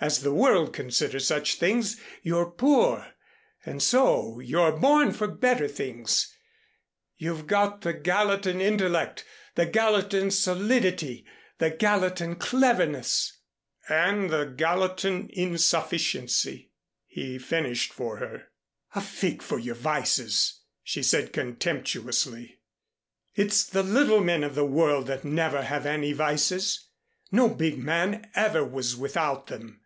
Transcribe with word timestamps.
As 0.00 0.20
the 0.22 0.32
world 0.32 0.72
considers 0.72 1.26
such 1.26 1.56
things, 1.56 2.00
you're 2.22 2.52
poor 2.52 3.14
and 3.66 3.82
so 3.82 4.38
you're 4.38 4.70
born 4.70 5.10
for 5.10 5.26
better 5.26 5.66
things! 5.66 6.32
You've 7.16 7.48
got 7.48 7.80
the 7.80 7.92
Gallatin 7.94 8.60
intellect, 8.60 9.24
the 9.56 9.66
Gallatin 9.66 10.30
solidity, 10.30 11.26
the 11.58 11.70
Gallatin 11.72 12.36
cleverness" 12.36 13.40
"And 13.88 14.30
the 14.30 14.44
Gallatin 14.44 15.30
insufficiency," 15.32 16.70
he 17.04 17.36
finished 17.40 17.92
for 17.92 18.18
her. 18.18 18.50
"A 18.94 19.00
fig 19.00 19.42
for 19.42 19.58
your 19.58 19.74
vices," 19.74 20.60
she 20.84 21.02
said 21.02 21.32
contemptuously. 21.32 22.60
"It's 23.34 23.64
the 23.64 23.82
little 23.82 24.20
men 24.22 24.44
of 24.44 24.54
this 24.54 24.62
world 24.62 25.08
that 25.08 25.24
never 25.24 25.62
have 25.62 25.86
any 25.86 26.12
vices. 26.12 26.86
No 27.32 27.48
big 27.48 27.78
man 27.78 28.30
ever 28.36 28.64
was 28.64 28.94
without 28.96 29.48
them. 29.48 29.80